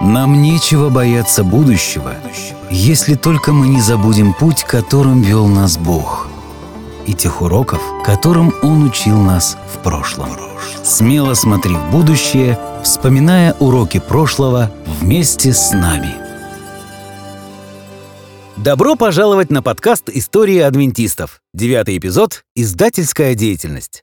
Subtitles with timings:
[0.00, 2.12] Нам нечего бояться будущего,
[2.70, 6.28] если только мы не забудем путь, которым вел нас Бог,
[7.06, 10.28] и тех уроков, которым Он учил нас в прошлом.
[10.84, 14.70] Смело смотри в будущее, вспоминая уроки прошлого
[15.00, 16.14] вместе с нами.
[18.58, 21.40] Добро пожаловать на подкаст «История адвентистов».
[21.54, 24.02] Девятый эпизод «Издательская деятельность».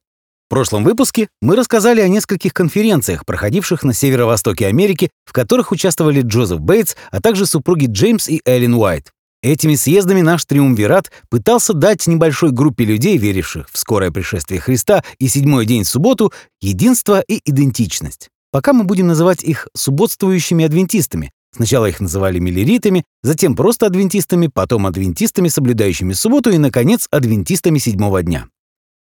[0.54, 6.22] В прошлом выпуске мы рассказали о нескольких конференциях, проходивших на северо-востоке Америки, в которых участвовали
[6.22, 9.10] Джозеф Бейтс, а также супруги Джеймс и Эллен Уайт.
[9.42, 15.28] Этими съездами наш триумвират пытался дать небольшой группе людей, веривших в скорое пришествие Христа и
[15.28, 18.30] седьмой день в субботу, единство и идентичность.
[18.52, 21.32] Пока мы будем называть их субботствующими адвентистами.
[21.56, 28.22] Сначала их называли миллеритами, затем просто адвентистами, потом адвентистами, соблюдающими субботу и, наконец, адвентистами седьмого
[28.22, 28.50] дня.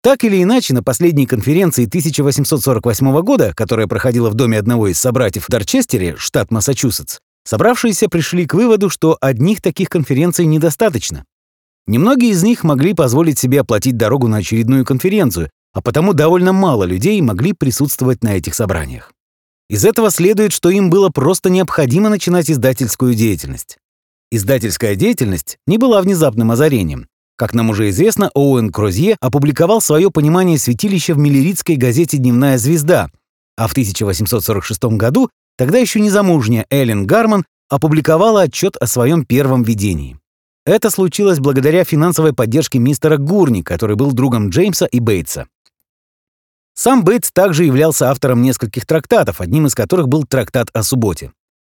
[0.02, 5.46] Так или иначе, на последней конференции 1848 года, которая проходила в доме одного из собратьев
[5.46, 11.24] в Дорчестере, штат Массачусетс, собравшиеся пришли к выводу, что одних таких конференций недостаточно.
[11.86, 16.82] Немногие из них могли позволить себе оплатить дорогу на очередную конференцию, а потому довольно мало
[16.82, 19.12] людей могли присутствовать на этих собраниях.
[19.68, 23.78] Из этого следует, что им было просто необходимо начинать издательскую деятельность.
[24.32, 27.06] Издательская деятельность не была внезапным озарением.
[27.36, 33.10] Как нам уже известно, Оуэн Крозье опубликовал свое понимание святилища в миллеритской газете «Дневная звезда»,
[33.56, 40.18] а в 1846 году тогда еще незамужняя Эллен Гарман опубликовала отчет о своем первом видении.
[40.64, 45.46] Это случилось благодаря финансовой поддержке мистера Гурни, который был другом Джеймса и Бейтса.
[46.74, 51.32] Сам Бейтс также являлся автором нескольких трактатов, одним из которых был трактат о субботе.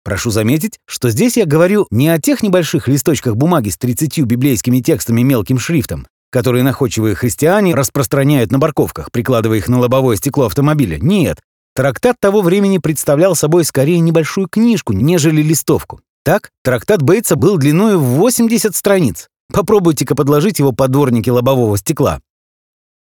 [0.06, 4.80] Прошу заметить, что здесь я говорю не о тех небольших листочках бумаги с 30 библейскими
[4.80, 11.00] текстами мелким шрифтом, которые находчивые христиане распространяют на парковках, прикладывая их на лобовое стекло автомобиля.
[11.02, 11.40] Нет,
[11.74, 16.02] трактат того времени представлял собой скорее небольшую книжку, нежели листовку.
[16.24, 19.28] Так, трактат Бейтса был длиной в 80 страниц.
[19.52, 22.20] Попробуйте-ка подложить его под дворники лобового стекла.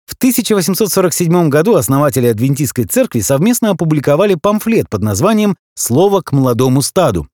[0.07, 7.27] В 1847 году основатели Адвентистской церкви совместно опубликовали памфлет под названием «Слово к молодому стаду».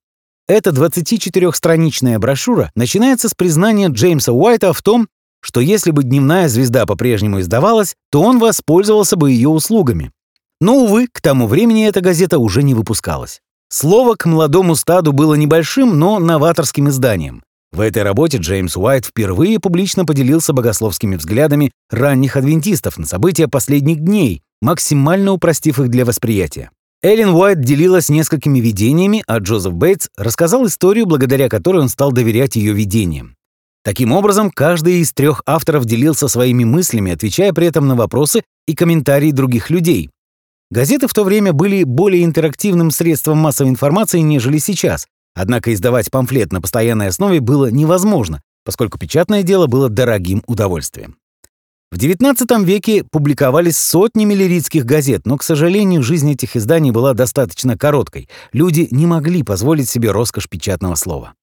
[0.47, 5.07] Эта 24-страничная брошюра начинается с признания Джеймса Уайта в том,
[5.41, 10.11] что если бы «Дневная звезда» по-прежнему издавалась, то он воспользовался бы ее услугами.
[10.59, 13.41] Но, увы, к тому времени эта газета уже не выпускалась.
[13.69, 17.43] Слово к молодому стаду было небольшим, но новаторским изданием.
[17.73, 23.99] В этой работе Джеймс Уайт впервые публично поделился богословскими взглядами ранних адвентистов на события последних
[23.99, 26.71] дней, максимально упростив их для восприятия.
[27.03, 32.55] Эллен Уайт делилась несколькими видениями, а Джозеф Бейтс рассказал историю, благодаря которой он стал доверять
[32.55, 33.35] ее видениям.
[33.83, 38.75] Таким образом, каждый из трех авторов делился своими мыслями, отвечая при этом на вопросы и
[38.75, 40.09] комментарии других людей.
[40.71, 46.51] Газеты в то время были более интерактивным средством массовой информации, нежели сейчас, Однако издавать памфлет
[46.51, 51.17] на постоянной основе было невозможно, поскольку печатное дело было дорогим удовольствием.
[51.97, 57.75] В XIX веке публиковались сотни миллеритских газет, но, к сожалению, жизнь этих изданий была достаточно
[57.75, 58.29] короткой.
[58.53, 61.33] Люди не могли позволить себе роскошь печатного слова.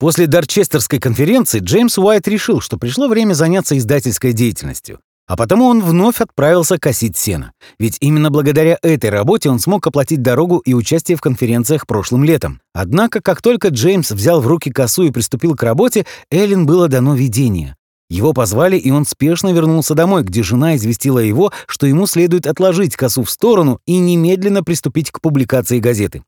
[0.00, 4.98] После Дорчестерской конференции Джеймс Уайт решил, что пришло время заняться издательской деятельностью.
[5.28, 7.52] А потому он вновь отправился косить сено.
[7.78, 12.60] Ведь именно благодаря этой работе он смог оплатить дорогу и участие в конференциях прошлым летом.
[12.74, 17.14] Однако, как только Джеймс взял в руки косу и приступил к работе, Эллен было дано
[17.14, 17.76] видение.
[18.12, 22.94] Его позвали, и он спешно вернулся домой, где жена известила его, что ему следует отложить
[22.94, 26.22] косу в сторону и немедленно приступить к публикации газеты.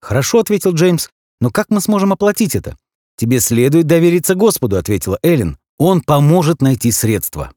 [0.00, 1.10] «Хорошо»,— ответил Джеймс,—
[1.40, 2.76] «но как мы сможем оплатить это?»
[3.16, 5.56] «Тебе следует довериться Господу»,— ответила Эллен.
[5.78, 7.52] «Он поможет найти средства».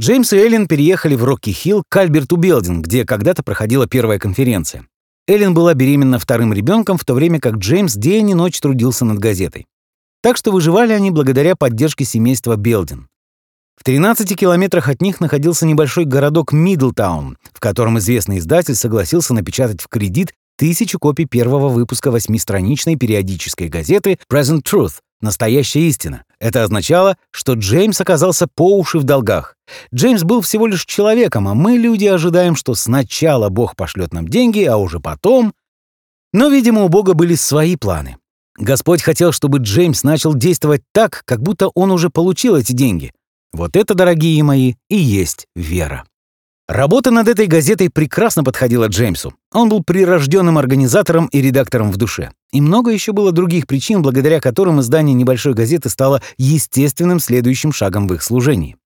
[0.00, 4.88] Джеймс и Эллен переехали в Рокки-Хилл к Альберту Белдин, где когда-то проходила первая конференция.
[5.28, 9.20] Эллен была беременна вторым ребенком, в то время как Джеймс день и ночь трудился над
[9.20, 9.66] газетой.
[10.22, 13.08] Так что выживали они благодаря поддержке семейства Белдин.
[13.76, 19.80] В 13 километрах от них находился небольшой городок Мидлтаун, в котором известный издатель согласился напечатать
[19.80, 26.24] в кредит тысячу копий первого выпуска восьмистраничной периодической газеты Present Truth «Настоящая истина».
[26.40, 29.54] Это означало, что Джеймс оказался по уши в долгах.
[29.94, 34.64] Джеймс был всего лишь человеком, а мы, люди, ожидаем, что сначала Бог пошлет нам деньги,
[34.64, 35.54] а уже потом...
[36.32, 38.16] Но, видимо, у Бога были свои планы.
[38.58, 43.12] Господь хотел, чтобы Джеймс начал действовать так, как будто он уже получил эти деньги.
[43.52, 46.04] Вот это, дорогие мои, и есть вера.
[46.66, 49.32] Работа над этой газетой прекрасно подходила Джеймсу.
[49.54, 52.32] Он был прирожденным организатором и редактором в душе.
[52.52, 58.06] И много еще было других причин, благодаря которым издание небольшой газеты стало естественным следующим шагом
[58.06, 58.76] в их служении.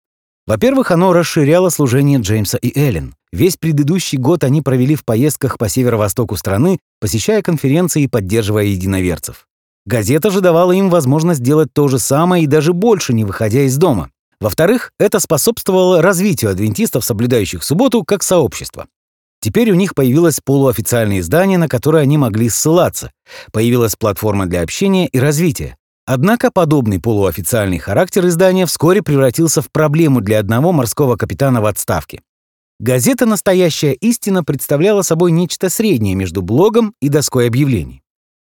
[0.47, 3.15] Во-первых, оно расширяло служение Джеймса и Эллен.
[3.33, 9.47] Весь предыдущий год они провели в поездках по северо-востоку страны, посещая конференции и поддерживая единоверцев.
[9.85, 13.77] Газета же давала им возможность делать то же самое и даже больше, не выходя из
[13.77, 14.11] дома.
[14.41, 18.87] Во-вторых, это способствовало развитию адвентистов, соблюдающих субботу, как сообщества.
[19.41, 23.11] Теперь у них появилось полуофициальное издание, на которое они могли ссылаться.
[23.53, 25.77] Появилась платформа для общения и развития.
[26.07, 32.23] Однако подобный полуофициальный характер издания вскоре превратился в проблему для одного морского капитана в отставке.
[32.81, 38.02] Газета «Настоящая истина» представляла собой нечто среднее между блогом и доской объявлений.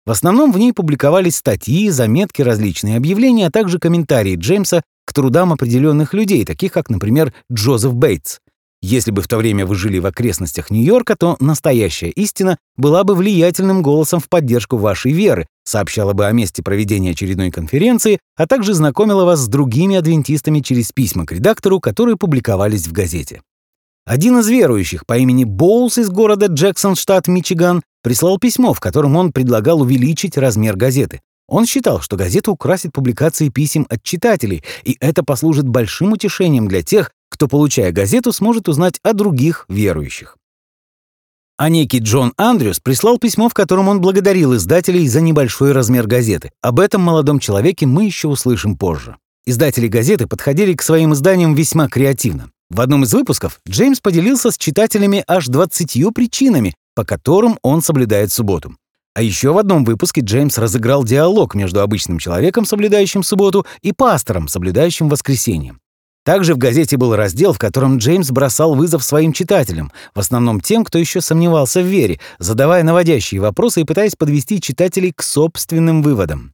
[0.06, 5.52] В основном в ней публиковались статьи, заметки, различные объявления, а также комментарии Джеймса к трудам
[5.52, 8.40] определенных людей, таких как, например, Джозеф Бейтс.
[8.84, 13.16] Если бы в то время вы жили в окрестностях Нью-Йорка, то настоящая истина была бы
[13.16, 18.76] влиятельным голосом в поддержку вашей веры, сообщала бы о месте проведения очередной конференции, а также
[18.76, 23.42] знакомила вас с другими адвентистами через письма к редактору, которые публиковались в газете.
[24.06, 29.16] Один из верующих по имени Боулс из города Джексон, штат Мичиган, прислал письмо, в котором
[29.16, 31.22] он предлагал увеличить размер газеты.
[31.48, 36.84] Он считал, что газета украсит публикации писем от читателей, и это послужит большим утешением для
[36.84, 40.38] тех, кто, получая газету, сможет узнать о других верующих.
[41.58, 46.52] А некий Джон Андрюс прислал письмо, в котором он благодарил издателей за небольшой размер газеты.
[46.62, 49.18] Об этом молодом человеке мы еще услышим позже.
[49.46, 52.52] Издатели газеты подходили к своим изданиям весьма креативно.
[52.70, 58.32] В одном из выпусков Джеймс поделился с читателями аж 20 причинами, по которым он соблюдает
[58.32, 58.76] субботу.
[59.14, 64.48] А еще в одном выпуске Джеймс разыграл диалог между обычным человеком, соблюдающим субботу, и пастором,
[64.48, 65.78] соблюдающим воскресенье.
[66.26, 70.84] Также в газете был раздел, в котором Джеймс бросал вызов своим читателям, в основном тем,
[70.84, 76.52] кто еще сомневался в вере, задавая наводящие вопросы и пытаясь подвести читателей к собственным выводам.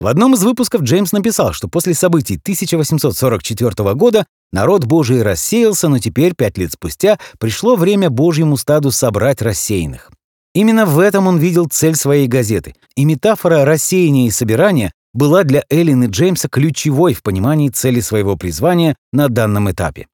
[0.00, 5.98] В одном из выпусков Джеймс написал, что после событий 1844 года народ Божий рассеялся, но
[5.98, 10.10] теперь, пять лет спустя, пришло время Божьему стаду собрать рассеянных.
[10.54, 15.64] Именно в этом он видел цель своей газеты, и метафора рассеяния и собирания была для
[15.70, 20.06] Эллен и Джеймса ключевой в понимании цели своего призвания на данном этапе.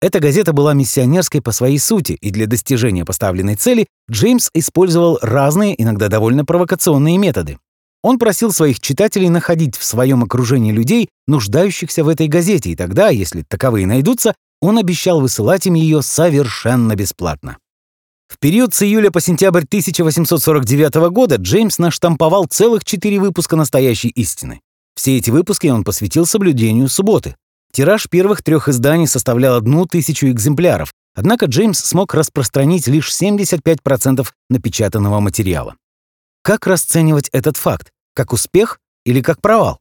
[0.00, 5.80] Эта газета была миссионерской по своей сути, и для достижения поставленной цели Джеймс использовал разные,
[5.80, 7.58] иногда довольно провокационные методы.
[8.02, 13.08] Он просил своих читателей находить в своем окружении людей, нуждающихся в этой газете, и тогда,
[13.10, 17.58] если таковые найдутся, он обещал высылать им ее совершенно бесплатно.
[18.28, 24.60] В период с июля по сентябрь 1849 года Джеймс наштамповал целых четыре выпуска «Настоящей истины».
[24.94, 27.36] Все эти выпуски он посвятил соблюдению субботы.
[27.72, 35.20] Тираж первых трех изданий составлял одну тысячу экземпляров, однако Джеймс смог распространить лишь 75% напечатанного
[35.20, 35.76] материала.
[36.42, 37.92] Как расценивать этот факт?
[38.14, 39.78] Как успех или как провал?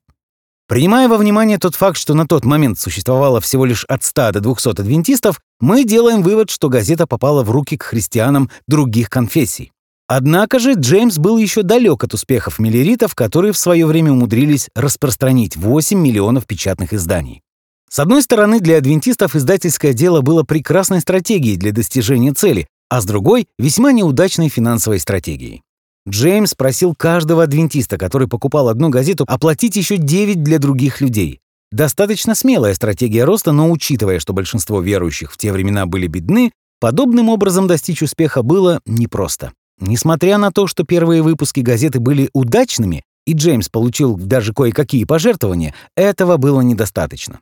[0.68, 4.42] Принимая во внимание тот факт, что на тот момент существовало всего лишь от 100 до
[4.42, 9.72] 200 адвентистов, мы делаем вывод, что газета попала в руки к христианам других конфессий.
[10.08, 15.58] Однако же Джеймс был еще далек от успехов миллеритов, которые в свое время умудрились распространить
[15.58, 17.42] 8 миллионов печатных изданий.
[17.90, 23.06] С одной стороны, для адвентистов издательское дело было прекрасной стратегией для достижения цели, а с
[23.06, 25.64] другой— весьма неудачной финансовой стратегией.
[26.10, 31.40] Джеймс просил каждого адвентиста, который покупал одну газету, оплатить еще 9 для других людей.
[31.72, 37.30] Достаточно смелая стратегия роста, но учитывая, что большинство верующих в те времена были бедны, подобным
[37.30, 39.54] образом достичь успеха было непросто.
[39.80, 45.74] Несмотря на то, что первые выпуски газеты были удачными, и Джеймс получил даже кое-какие пожертвования,
[45.96, 47.40] этого было недостаточно.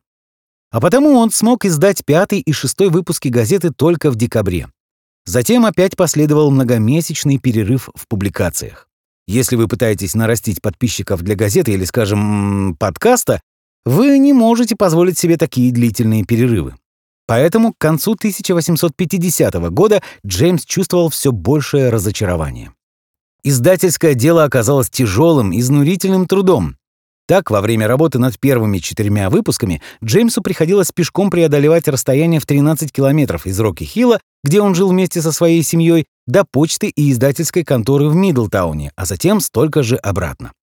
[0.71, 4.67] А потому он смог издать пятый и шестой выпуски газеты только в декабре.
[5.29, 8.87] Затем опять последовал многомесячный перерыв в публикациях.
[9.27, 13.39] Если вы пытаетесь нарастить подписчиков для газеты или, скажем, подкаста,
[13.85, 16.73] вы не можете позволить себе такие длительные перерывы.
[17.27, 22.73] Поэтому к концу 1850 года Джеймс чувствовал все большее разочарование.
[23.43, 26.75] Издательское дело оказалось тяжелым, изнурительным трудом,
[27.29, 32.91] так, во время работы над первыми четырьмя выпусками Джеймсу приходилось пешком преодолевать расстояние в 13
[32.91, 38.09] километров из Рокки-Хилла, где он жил вместе со своей семьей, до почты и издательской конторы
[38.09, 40.53] в Мидлтауне, а затем столько же обратно.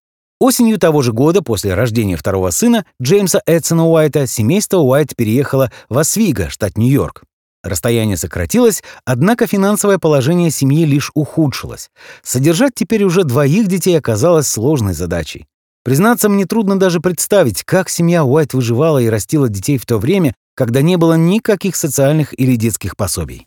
[0.41, 5.97] Осенью того же года, после рождения второго сына, Джеймса Эдсона Уайта, семейство Уайт переехало в
[5.97, 7.23] Освиго, штат Нью-Йорк.
[7.63, 11.91] Расстояние сократилось, однако финансовое положение семьи лишь ухудшилось.
[12.25, 15.47] Содержать теперь уже двоих детей оказалось сложной задачей.
[15.87, 20.35] Признаться, мне трудно даже представить, как семья Уайт выживала и растила детей в то время,
[20.57, 23.47] когда не было никаких социальных или детских пособий.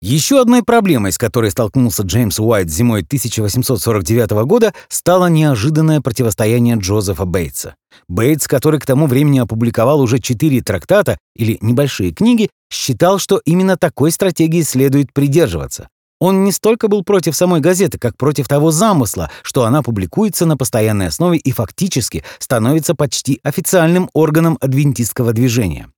[0.00, 7.26] Еще одной проблемой, с которой столкнулся Джеймс Уайт зимой 1849 года, стало неожиданное противостояние Джозефа
[7.26, 7.74] Бейтса.
[8.08, 13.76] Бейтс, который к тому времени опубликовал уже четыре трактата или небольшие книги, считал, что именно
[13.76, 15.90] такой стратегии следует придерживаться.
[16.18, 20.56] Он не столько был против самой газеты, как против того замысла, что она публикуется на
[20.56, 25.90] постоянной основе и фактически становится почти официальным органом адвентистского движения.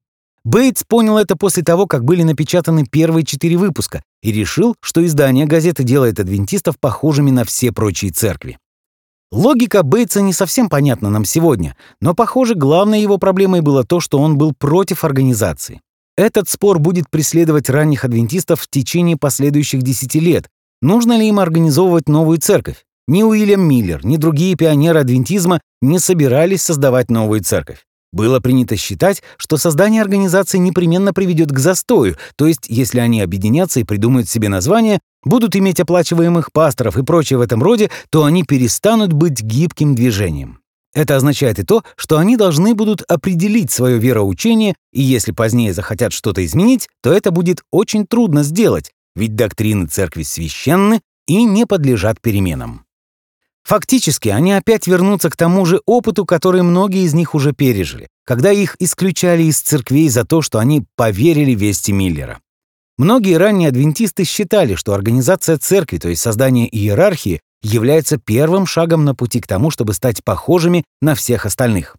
[0.45, 5.47] Бейтс понял это после того, как были напечатаны первые четыре выпуска, и решил, что издание
[5.47, 8.59] газеты делает адвентистов похожими на все прочие церкви.
[9.31, 14.19] Логика Бейтса не совсем понятна нам сегодня, но, похоже, главной его проблемой было то, что
[14.19, 15.83] он был против организации.
[16.19, 20.49] Этот спор будет преследовать ранних адвентистов в течение последующих десяти лет.
[20.83, 22.85] Нужно ли им организовывать новую церковь?
[23.07, 27.85] Ни Уильям Миллер, ни другие пионеры адвентизма не собирались создавать новую церковь.
[28.13, 33.79] Было принято считать, что создание организации непременно приведет к застою, то есть если они объединятся
[33.79, 38.43] и придумают себе название, будут иметь оплачиваемых пасторов и прочее в этом роде, то они
[38.43, 40.59] перестанут быть гибким движением.
[40.99, 46.13] Это означает и то, что они должны будут определить свое вероучение, и если позднее захотят
[46.13, 52.21] что-то изменить, то это будет очень трудно сделать, ведь доктрины церкви священны и не подлежат
[52.21, 52.85] переменам.
[53.63, 58.51] Фактически, они опять вернутся к тому же опыту, который многие из них уже пережили, когда
[58.51, 62.41] их исключали из церквей за то, что они поверили вести Миллера.
[62.97, 69.15] Многие ранние адвентисты считали, что организация церкви, то есть создание иерархии, является первым шагом на
[69.15, 71.97] пути к тому, чтобы стать похожими на всех остальных.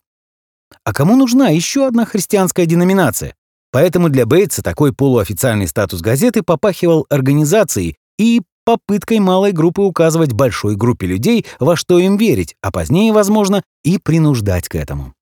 [0.83, 3.35] А кому нужна еще одна христианская деноминация?
[3.71, 10.75] Поэтому для Бейтса такой полуофициальный статус газеты попахивал организацией и попыткой малой группы указывать большой
[10.75, 15.13] группе людей, во что им верить, а позднее, возможно, и принуждать к этому.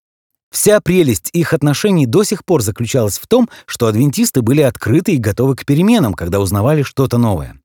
[0.52, 5.18] Вся прелесть их отношений до сих пор заключалась в том, что адвентисты были открыты и
[5.18, 7.60] готовы к переменам, когда узнавали что-то новое.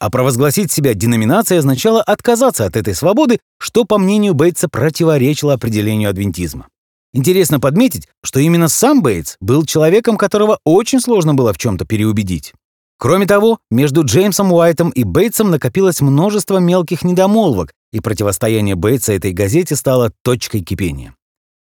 [0.00, 6.10] А провозгласить себя деноминацией означало отказаться от этой свободы, что, по мнению Бейтса, противоречило определению
[6.10, 6.68] адвентизма.
[7.12, 12.52] Интересно подметить, что именно сам Бейтс был человеком, которого очень сложно было в чем-то переубедить.
[12.98, 19.32] Кроме того, между Джеймсом Уайтом и Бейтсом накопилось множество мелких недомолвок, и противостояние Бейтса этой
[19.32, 21.14] газете стало точкой кипения.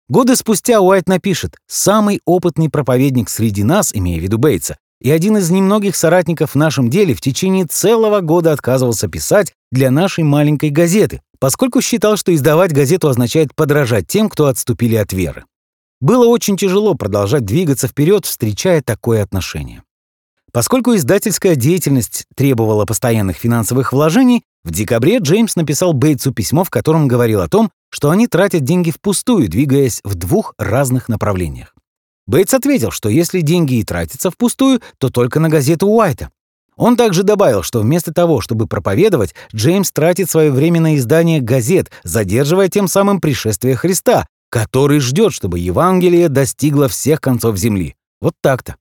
[0.09, 5.37] Годы спустя Уайт напишет «Самый опытный проповедник среди нас, имея в виду Бейтса, и один
[5.37, 10.71] из немногих соратников в нашем деле в течение целого года отказывался писать для нашей маленькой
[10.71, 15.45] газеты, поскольку считал, что издавать газету означает подражать тем, кто отступили от веры.
[16.01, 19.83] Было очень тяжело продолжать двигаться вперед, встречая такое отношение.
[20.53, 27.09] Поскольку издательская деятельность требовала постоянных финансовых вложений, в декабре Джеймс написал Бейтсу письмо, в котором
[27.09, 31.75] говорил о том, что они тратят деньги впустую, двигаясь в двух разных направлениях.
[32.27, 36.31] Бейтс ответил, что если деньги и тратятся впустую, то только на газету Уайта.
[36.77, 41.91] Он также добавил, что вместо того, чтобы проповедовать, Джеймс тратит свое время на издание газет,
[42.03, 47.95] задерживая тем самым пришествие Христа, который ждет, чтобы Евангелие достигло всех концов земли.
[48.21, 48.77] Вот так-то.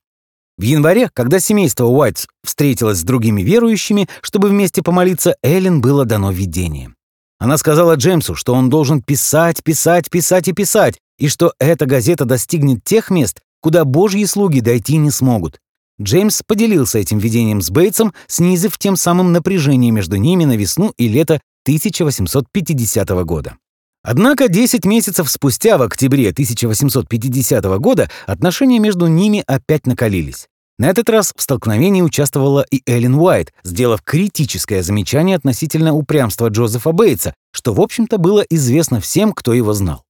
[0.57, 6.31] В январе, когда семейство Уайтс встретилось с другими верующими, чтобы вместе помолиться, Эллен было дано
[6.31, 6.93] видение.
[7.39, 12.25] Она сказала Джеймсу, что он должен писать, писать, писать и писать, и что эта газета
[12.25, 15.59] достигнет тех мест, куда божьи слуги дойти не смогут.
[16.01, 21.07] Джеймс поделился этим видением с Бейтсом, снизив тем самым напряжение между ними на весну и
[21.07, 23.57] лето 1850 года.
[24.03, 30.47] Однако 10 месяцев спустя, в октябре 1850 года, отношения между ними опять накалились.
[30.77, 36.91] На этот раз в столкновении участвовала и Эллен Уайт, сделав критическое замечание относительно упрямства Джозефа
[36.91, 40.03] Бейтса, что, в общем-то, было известно всем, кто его знал.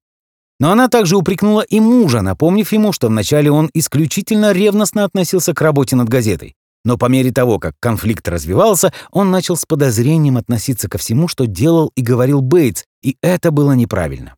[0.64, 5.60] Но она также упрекнула и мужа, напомнив ему, что вначале он исключительно ревностно относился к
[5.60, 6.56] работе над газетой.
[6.86, 11.48] Но по мере того, как конфликт развивался, он начал с подозрением относиться ко всему, что
[11.48, 14.36] делал и говорил Бейтс, и это было неправильно.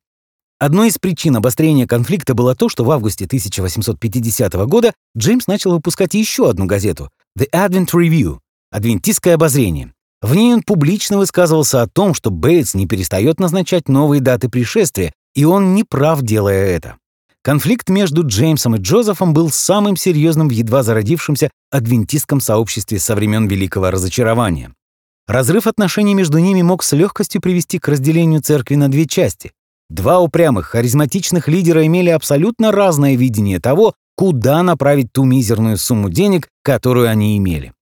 [0.58, 6.16] Одной из причин обострения конфликта было то, что в августе 1850 года Джеймс начал выпускать
[6.16, 8.40] еще одну газету «The Advent Review»—
[8.72, 9.94] «Адвентистское обозрение».
[10.24, 15.14] В ней он публично высказывался о том, что Бейтс не перестает назначать новые даты пришествия,
[15.36, 16.98] и он не прав, делая это.
[17.44, 23.48] Конфликт между Джеймсом и Джозефом был самым серьезным в едва зародившемся адвентистском сообществе со времен
[23.48, 24.74] Великого Разочарования.
[25.28, 29.52] Разрыв отношений между ними мог с легкостью привести к разделению церкви на две части.
[29.92, 36.48] Два упрямых, харизматичных лидера имели абсолютно разное видение того, куда направить ту мизерную сумму денег,
[36.64, 37.74] которую они имели.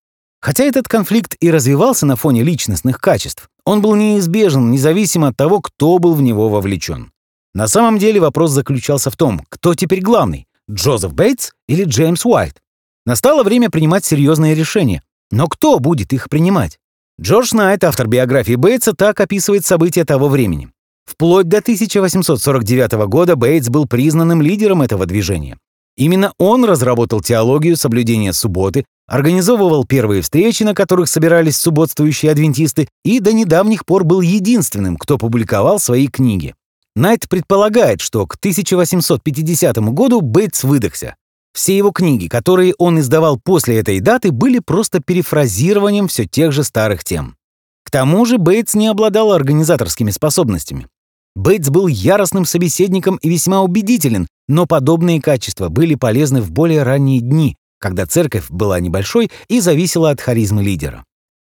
[0.42, 5.62] Хотя этот конфликт и развивался на фоне личностных качеств, он был неизбежен, независимо от того,
[5.62, 7.13] кто был в него вовлечен.
[7.54, 12.62] На самом деле вопрос заключался в том, кто теперь главный— Джозеф Бейтс или Джеймс Уайт.
[13.06, 15.04] Настало время принимать серьезные решения.
[15.30, 16.80] Но кто будет их принимать?
[17.22, 20.70] Джордж Найт, автор биографии Бейтса, так описывает события того времени.
[21.06, 25.58] Вплоть до 1849 года Бейтс был признанным лидером этого движения.
[25.96, 33.20] Именно он разработал теологию соблюдения субботы, организовывал первые встречи, на которых собирались субботствующие адвентисты, и
[33.20, 36.56] до недавних пор был единственным, кто публиковал свои книги.
[36.96, 41.16] Найт предполагает, что к 1850 году Бейтс выдохся.
[41.54, 46.64] Все его книги, которые он издавал после этой даты, были просто перефразированием все тех же
[46.64, 47.36] старых тем.
[47.84, 50.88] К тому же Бейтс не обладал организаторскими способностями.
[51.36, 57.22] Бейтс был яростным собеседником и весьма убедителен, но подобные качества были полезны в более ранние
[57.22, 61.04] дни, когда церковь была небольшой и зависела от харизмы лидера.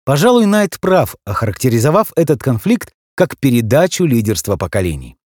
[0.05, 5.17] Пожалуй, Найт прав, охарактеризовав этот конфликт как передачу лидерства поколений.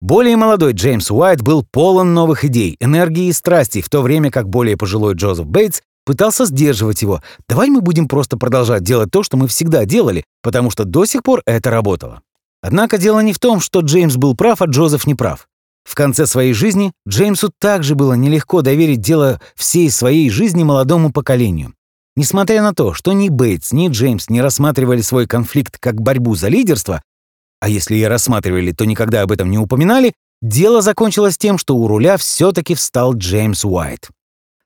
[0.00, 4.48] Более молодой Джеймс Уайт был полон новых идей, энергии и страстей, в то время как
[4.48, 7.22] более пожилой Джозеф Бейтс пытался сдерживать его.
[7.48, 11.22] «Давай мы будем просто продолжать делать то, что мы всегда делали, потому что до сих
[11.22, 12.22] пор это работало».
[12.62, 15.48] Однако дело не в том, что Джеймс был прав, а Джозеф не прав.
[15.84, 21.74] В конце своей жизни Джеймсу также было нелегко доверить дело всей своей жизни молодому поколению.
[22.14, 26.48] Несмотря на то, что ни Бейтс, ни Джеймс не рассматривали свой конфликт как борьбу за
[26.48, 27.02] лидерство,
[27.62, 31.86] а если и рассматривали, то никогда об этом не упоминали, дело закончилось тем, что у
[31.86, 34.08] руля все-таки встал Джеймс Уайт.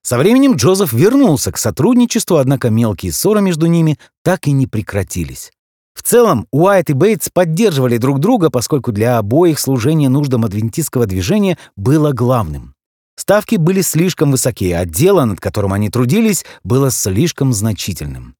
[0.01, 5.53] Со временем Джозеф вернулся к сотрудничеству, однако мелкие ссоры между ними так и не прекратились.
[5.93, 11.59] В целом, Уайт и Бейтс поддерживали друг друга, поскольку для обоих служение нуждам адвентистского движения
[11.77, 12.73] было главным.
[13.15, 18.37] Ставки были слишком высоки, а дело, над которым они трудились, было слишком значительным.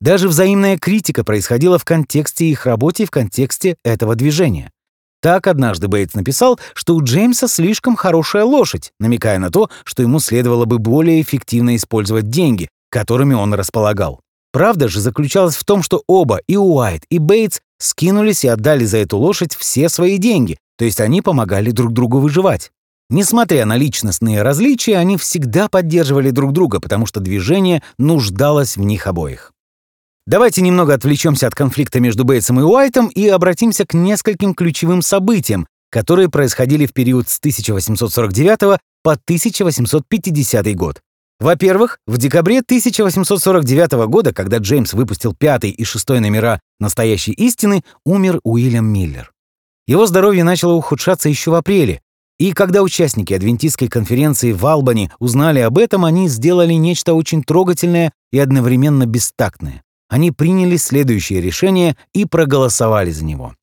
[0.00, 4.70] Даже взаимная критика происходила в контексте их работы и в контексте этого движения.
[5.24, 10.20] Так однажды Бейтс написал, что у Джеймса слишком хорошая лошадь, намекая на то, что ему
[10.20, 14.20] следовало бы более эффективно использовать деньги, которыми он располагал.
[14.52, 18.98] Правда же заключалась в том, что оба, и Уайт, и Бейтс, скинулись и отдали за
[18.98, 22.70] эту лошадь все свои деньги, то есть они помогали друг другу выживать.
[23.08, 29.06] Несмотря на личностные различия, они всегда поддерживали друг друга, потому что движение нуждалось в них
[29.06, 29.53] обоих.
[30.26, 35.66] Давайте немного отвлечемся от конфликта между Бейтсом и Уайтом и обратимся к нескольким ключевым событиям,
[35.90, 41.02] которые происходили в период с 1849 по 1850 год.
[41.40, 48.40] Во-первых, в декабре 1849 года, когда Джеймс выпустил пятый и шестой номера «Настоящей истины», умер
[48.44, 49.30] Уильям Миллер.
[49.86, 52.00] Его здоровье начало ухудшаться еще в апреле,
[52.38, 58.12] и когда участники Адвентистской конференции в Албани узнали об этом, они сделали нечто очень трогательное
[58.32, 59.83] и одновременно бестактное.
[60.08, 63.54] Они приняли следующее решение и проголосовали за него.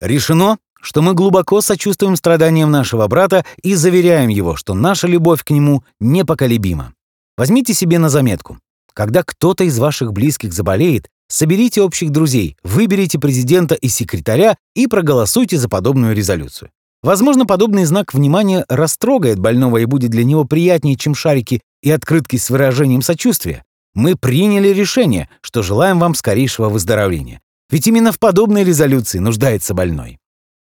[0.00, 5.50] Решено, что мы глубоко сочувствуем страданиям нашего брата и заверяем его, что наша любовь к
[5.50, 6.92] нему непоколебима.
[7.36, 8.58] Возьмите себе на заметку.
[8.94, 15.58] Когда кто-то из ваших близких заболеет, соберите общих друзей, выберите президента и секретаря и проголосуйте
[15.58, 16.70] за подобную резолюцию.
[17.02, 22.36] Возможно, подобный знак внимания растрогает больного и будет для него приятнее, чем шарики и открытки
[22.36, 23.65] с выражением сочувствия.
[23.96, 27.40] Мы приняли решение, что желаем вам скорейшего выздоровления.
[27.70, 30.18] Ведь именно в подобной резолюции нуждается больной.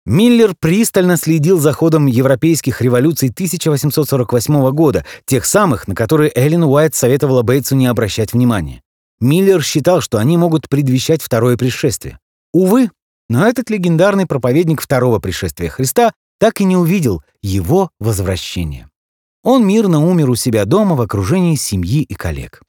[0.04, 6.94] Миллер пристально следил за ходом европейских революций 1848 года, тех самых, на которые Эллен Уайт
[6.94, 8.82] советовала Бейтсу не обращать внимания.
[9.18, 12.18] Миллер считал, что они могут предвещать второе пришествие.
[12.52, 12.90] Увы,
[13.30, 18.90] но этот легендарный проповедник второго пришествия Христа так и не увидел его возвращения.
[19.42, 22.60] Он мирно умер у себя дома в окружении семьи и коллег.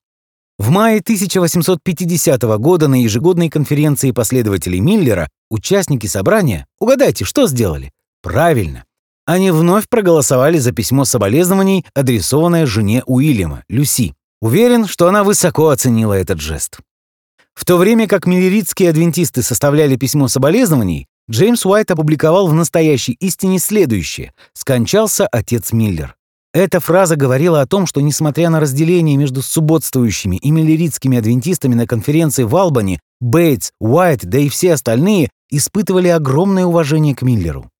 [0.64, 7.92] В мае 1850 года на ежегодной конференции последователей Миллера участники собрания, угадайте, что сделали?
[8.22, 8.86] Правильно.
[9.26, 14.14] Они вновь проголосовали за письмо соболезнований, адресованное жене Уильяма, Люси.
[14.42, 16.80] Уверен, что она высоко оценила этот жест.
[17.54, 23.60] В то время как миллеритские адвентисты составляли письмо соболезнований, Джеймс Уайт опубликовал в «Настоящей истине»
[23.60, 26.16] следующее «Скончался отец Миллер».
[26.54, 31.88] Эта фраза говорила о том, что, несмотря на разделение между субботствующими и миллеритскими адвентистами на
[31.88, 37.72] конференции в Албани, Бейтс, Уайт, да и все остальные испытывали огромное уважение к Миллеру.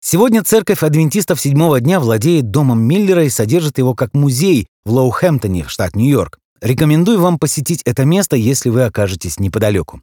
[0.00, 5.64] Сегодня церковь адвентистов седьмого дня владеет домом Миллера и содержит его как музей в Лоухэмптоне,
[5.68, 6.38] штат Нью-Йорк.
[6.62, 10.00] Рекомендую вам посетить это место, если вы окажетесь неподалеку.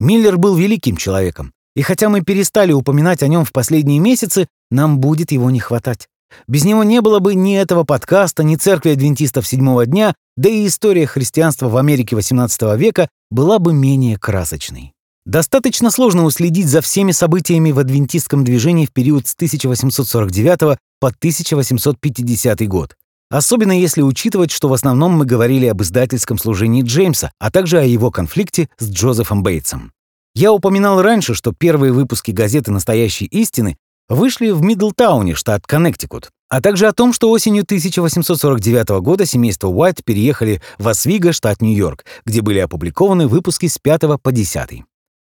[0.00, 4.98] Миллер был великим человеком, и хотя мы перестали упоминать о нем в последние месяцы, нам
[4.98, 6.08] будет его не хватать.
[6.48, 10.66] Без него не было бы ни этого подкаста, ни церкви адвентистов седьмого дня, да и
[10.66, 14.92] история христианства в Америке XVIII века была бы менее красочной.
[15.24, 22.68] Достаточно сложно уследить за всеми событиями в адвентистском движении в период с 1849 по 1850
[22.68, 22.94] год.
[23.28, 27.82] особенно если учитывать, что в основном мы говорили об издательском служении Джеймса, а также о
[27.82, 29.92] его конфликте с Джозефом Бейтсом.
[30.36, 33.76] Я упоминал раньше, что первые выпуски газеты «Настоящей истины»
[34.08, 40.04] вышли в Мидлтауне, штат Коннектикут, а также о том, что осенью 1849 года семейство Уайт
[40.04, 44.84] переехали в Освиго, штат Нью-Йорк, где были опубликованы выпуски с 5 по 10.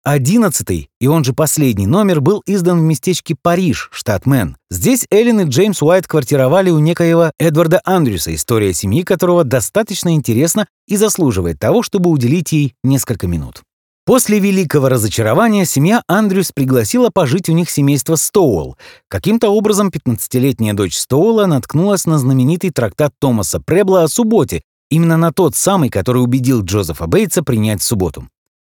[0.03, 4.55] Одиннадцатый, и он же последний номер, был издан в местечке Париж, штат Мэн.
[4.71, 10.65] Здесь Эллен и Джеймс Уайт квартировали у некоего Эдварда Андрюса, история семьи которого достаточно интересна
[10.87, 13.63] и заслуживает того, чтобы уделить ей несколько минут.
[14.07, 18.77] После великого разочарования семья Андрюс пригласила пожить у них семейство Стоуэлл.
[19.09, 25.33] Каким-то образом 15-летняя дочь Стоуэлла наткнулась на знаменитый трактат Томаса Пребла о субботе, именно на
[25.33, 28.29] тот самый, который убедил Джозефа Бейтса принять субботу.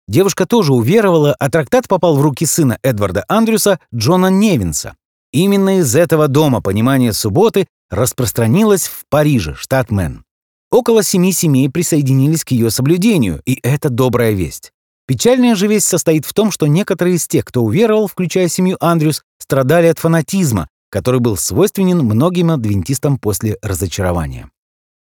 [0.07, 4.97] Девушка тоже уверовала, а трактат попал в руки сына Эдварда Андрюса, Джона Невинса.
[5.33, 10.25] Именно из этого дома понимание субботы распространилось в Париже, штат Мэн.
[10.71, 14.73] Около семи семей присоединились к ее соблюдению, и это добрая весть.
[15.07, 19.23] Печальная же весть состоит в том, что некоторые из тех, кто уверовал, включая семью Андрюс,
[19.38, 24.49] страдали от фанатизма, который был свойственен многим адвентистам после разочарования.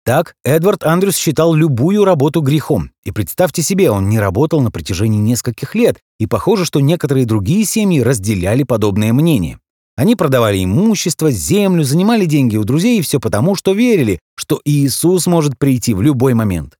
[0.04, 2.92] Так, Эдвард Андрюс считал любую работу грехом.
[3.04, 7.64] И представьте себе, он не работал на протяжении нескольких лет, и похоже, что некоторые другие
[7.64, 9.58] семьи разделяли подобное мнение.
[9.96, 15.26] Они продавали имущество, землю, занимали деньги у друзей, и все потому, что верили, что Иисус
[15.26, 16.76] может прийти в любой момент.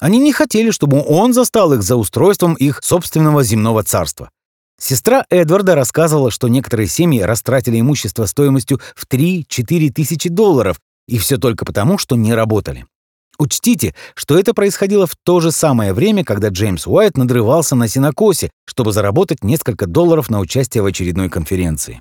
[0.00, 4.30] Они не хотели, чтобы он застал их за устройством их собственного земного царства.
[4.80, 11.36] Сестра Эдварда рассказывала, что некоторые семьи растратили имущество стоимостью в 3-4 тысячи долларов, и все
[11.36, 12.86] только потому, что не работали.
[13.38, 18.50] Учтите, что это происходило в то же самое время, когда Джеймс Уайт надрывался на синокосе,
[18.66, 22.00] чтобы заработать несколько долларов на участие в очередной конференции.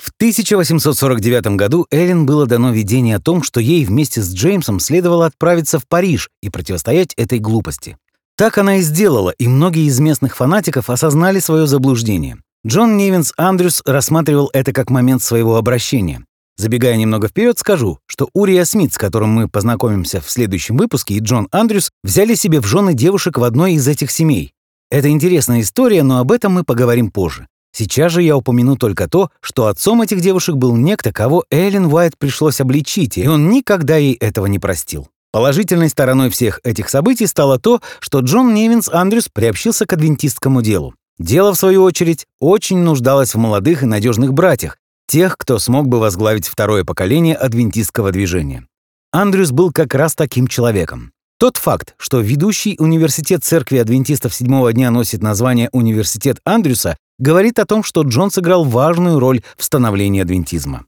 [0.00, 5.26] В 1849 году Эллен было дано видение о том, что ей вместе с Джеймсом следовало
[5.26, 7.98] отправиться в Париж и противостоять этой глупости.
[8.34, 12.38] Так она и сделала, и многие из местных фанатиков осознали свое заблуждение.
[12.66, 16.24] Джон Невинс Андрюс рассматривал это как момент своего обращения.
[16.56, 21.20] Забегая немного вперед, скажу, что Урия Смит, с которым мы познакомимся в следующем выпуске, и
[21.20, 24.54] Джон Андрюс взяли себе в жены девушек в одной из этих семей.
[24.90, 27.48] Это интересная история, но об этом мы поговорим позже.
[27.72, 32.18] Сейчас же я упомяну только то, что отцом этих девушек был некто, кого Эллен Уайт
[32.18, 35.08] пришлось обличить, и он никогда ей этого не простил.
[35.32, 40.94] Положительной стороной всех этих событий стало то, что Джон Невинс Андрюс приобщился к адвентистскому делу.
[41.20, 46.00] Дело, в свою очередь, очень нуждалось в молодых и надежных братьях, тех, кто смог бы
[46.00, 48.66] возглавить второе поколение адвентистского движения.
[49.12, 51.12] Андрюс был как раз таким человеком.
[51.38, 57.66] Тот факт, что ведущий университет церкви адвентистов седьмого дня носит название «Университет Андрюса», говорит о
[57.66, 60.86] том, что Джон сыграл важную роль в становлении адвентизма.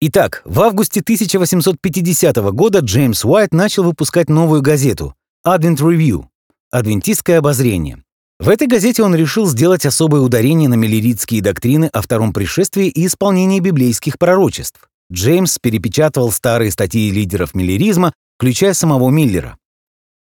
[0.00, 5.14] Итак, в августе 1850 года Джеймс Уайт начал выпускать новую газету
[5.46, 6.26] Advent Review—
[6.70, 8.04] «Адвентистское обозрение»,
[8.40, 13.06] в этой газете он решил сделать особое ударение на миллеритские доктрины о втором пришествии и
[13.06, 14.88] исполнении библейских пророчеств.
[15.12, 19.56] Джеймс перепечатывал старые статьи лидеров миллеризма, включая самого Миллера.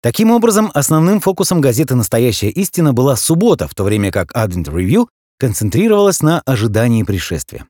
[0.02, 5.08] Таким образом, основным фокусом газеты «Настоящая истина» была суббота, в то время как Advent Review
[5.42, 7.66] концентрировалась на ожидании пришествия.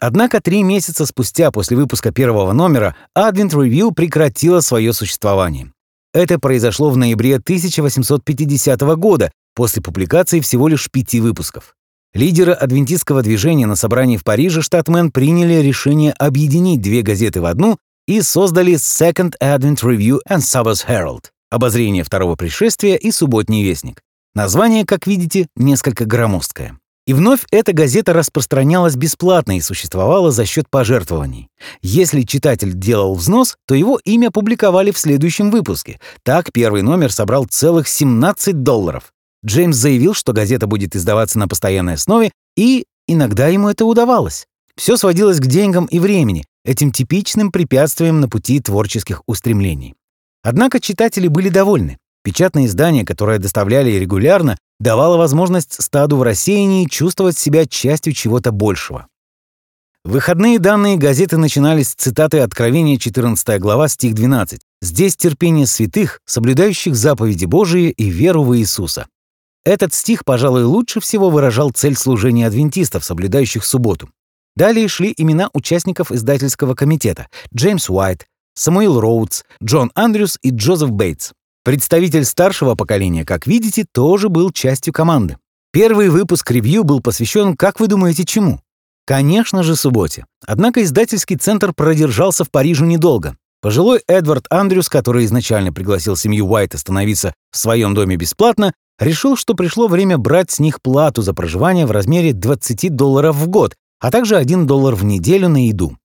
[0.00, 5.72] Однако три месяца спустя после выпуска первого номера Advent Review прекратила свое существование.
[6.12, 11.76] Это произошло в ноябре 1850 года, после публикации всего лишь пяти выпусков.
[12.14, 17.44] Лидеры адвентистского движения на собрании в Париже, штат Мэн, приняли решение объединить две газеты в
[17.44, 24.02] одну и создали Second Advent Review and Sabbath Herald— обозрение второго пришествия и субботний вестник.
[24.34, 26.76] Название, как видите, несколько громоздкое.
[27.06, 31.48] И вновь эта газета распространялась бесплатно и существовала за счет пожертвований.
[31.82, 36.00] Если читатель делал взнос, то его имя публиковали в следующем выпуске.
[36.22, 39.12] Так первый номер собрал целых 17 долларов.
[39.44, 44.46] Джеймс заявил, что газета будет издаваться на постоянной основе, и иногда ему это удавалось.
[44.74, 49.94] Все сводилось к деньгам и времени, этим типичным препятствием на пути творческих устремлений.
[50.42, 51.98] Однако читатели были довольны.
[52.22, 59.08] Печатное издание, которое доставляли регулярно, давало возможность стаду в рассеянии чувствовать себя частью чего-то большего.
[60.04, 64.60] выходные данные газеты начинались с цитаты Откровения 14 глава, стих 12.
[64.82, 69.06] «Здесь терпение святых, соблюдающих заповеди Божии и веру в Иисуса».
[69.64, 74.10] Этот стих, пожалуй, лучше всего выражал цель служения адвентистов, соблюдающих субботу.
[74.54, 81.32] Далее шли имена участников издательского комитета— Джеймс Уайт, Самуил Роудс, Джон Андрюс и Джозеф Бейтс.
[81.64, 85.38] Представитель старшего поколения, как видите, тоже был частью команды.
[85.72, 88.60] Первый выпуск ревью был посвящен, как вы думаете, чему?
[89.06, 90.26] Конечно же, субботе.
[90.46, 93.38] Однако издательский центр продержался в Париже недолго.
[93.62, 99.54] Пожилой Эдвард Андрюс, который изначально пригласил семью Уайт остановиться в своем доме бесплатно, решил, что
[99.54, 104.10] пришло время брать с них плату за проживание в размере 20 долларов в год, а
[104.10, 105.96] также 1 доллар в неделю на еду.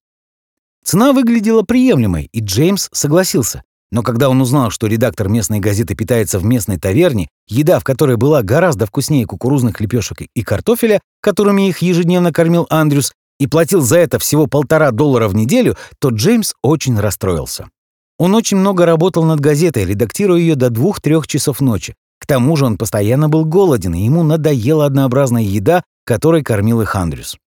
[0.85, 3.61] Цена выглядела приемлемой, и Джеймс согласился.
[3.91, 8.17] Но когда он узнал, что редактор местной газеты питается в местной таверне, еда в которой
[8.17, 13.97] была гораздо вкуснее кукурузных лепешек и картофеля, которыми их ежедневно кормил Андрюс, и платил за
[13.97, 17.69] это всего полтора доллара в неделю, то Джеймс очень расстроился.
[18.17, 21.95] Он очень много работал над газетой, редактируя ее до двух-трех часов ночи.
[22.19, 26.95] К тому же он постоянно был голоден, и ему надоела однообразная еда, которой кормил их
[26.95, 27.37] Андрюс.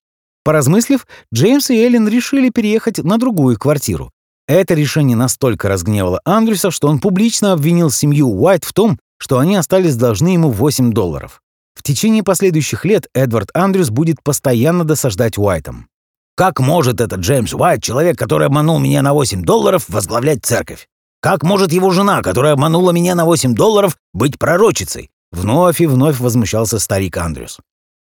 [0.45, 4.11] Поразмыслив, Джеймс и Эллен решили переехать на другую квартиру.
[4.53, 9.57] Это решение настолько разгневало Андрюса, что он публично обвинил семью Уайт в том, что они
[9.57, 11.41] остались должны ему 8 долларов.
[11.75, 15.89] В течение последующих лет Эдвард Андрюс будет постоянно досаждать Уайтам.
[16.37, 20.87] «Как может этот Джеймс Уайт, человек, который обманул меня на 8 долларов, возглавлять церковь?
[21.23, 26.21] Как может его жена, которая обманула меня на 8 долларов, быть пророчицей?» Вновь и вновь
[26.21, 27.59] возмущался старик Андрюс.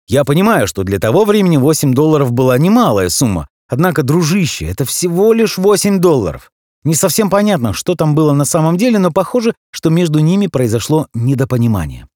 [0.06, 5.32] Я понимаю, что для того времени 8 долларов была немалая сумма, однако, дружище, это всего
[5.32, 6.50] лишь 8 долларов.
[6.84, 11.08] Не совсем понятно, что там было на самом деле, но похоже, что между ними произошло
[11.14, 12.06] недопонимание.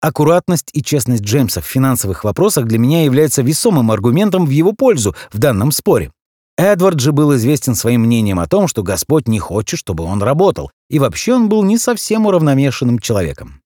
[0.00, 5.16] Аккуратность и честность Джеймса в финансовых вопросах для меня являются весомым аргументом в его пользу
[5.32, 6.12] в данном споре.
[6.56, 10.70] Эдвард же был известен своим мнением о том, что Господь не хочет, чтобы он работал,
[10.90, 13.60] и вообще он был не совсем уравновешенным человеком.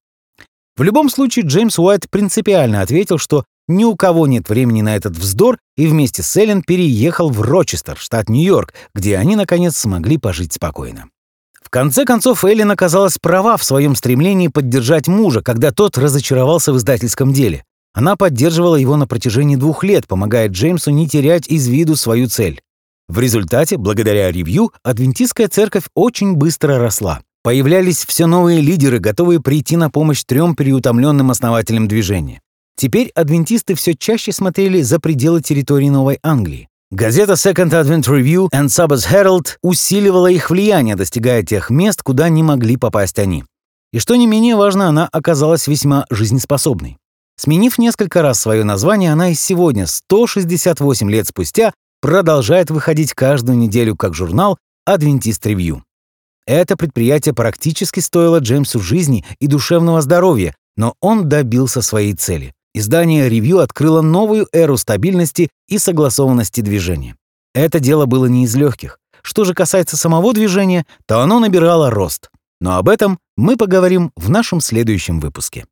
[0.76, 3.44] В любом случае, Джеймс Уайт принципиально ответил, что
[3.76, 7.96] ни у кого нет времени на этот вздор, и вместе с Эллен переехал в Рочестер,
[7.96, 11.06] штат Нью-Йорк, где они, наконец, смогли пожить спокойно
[11.72, 17.32] конце концов, Эллен оказалась права в своем стремлении поддержать мужа, когда тот разочаровался в издательском
[17.32, 17.64] деле.
[17.94, 22.60] Она поддерживала его на протяжении двух лет, помогая Джеймсу не терять из виду свою цель.
[23.08, 27.20] В результате, благодаря ревью, адвентистская церковь очень быстро росла.
[27.42, 32.40] Появлялись все новые лидеры, готовые прийти на помощь трем переутомленным основателям движения.
[32.76, 36.68] Теперь адвентисты все чаще смотрели за пределы территории Новой Англии.
[36.90, 42.42] Газета Second Advent Review and Sabbath Herald усиливала их влияние, достигая тех мест, куда не
[42.42, 43.44] могли попасть они.
[43.92, 46.98] И что не менее важно, она оказалась весьма жизнеспособной.
[47.36, 53.96] Сменив несколько раз свое название, она и сегодня, 168 лет спустя, продолжает выходить каждую неделю
[53.96, 54.58] как журнал
[54.88, 55.80] Adventist Review.
[56.46, 62.52] Это предприятие практически стоило Джеймсу жизни и душевного здоровья, но он добился своей цели.
[62.74, 67.16] Издание «Ревью» открыло новую эру стабильности и согласованности движения.
[67.54, 68.98] Это дело было не из легких.
[69.22, 72.30] Что же касается самого движения, то оно набирало рост.
[72.60, 75.66] Но об этом мы поговорим в нашем следующем выпуске.